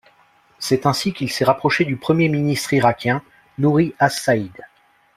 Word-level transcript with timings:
C'est 0.57 0.87
ainsi 0.87 1.13
qu'il 1.13 1.29
s'est 1.31 1.45
rapproché 1.45 1.85
du 1.85 1.95
premier 1.95 2.27
ministre 2.27 2.73
irakien, 2.73 3.21
Nouri 3.59 3.93
as-Said. 3.99 4.65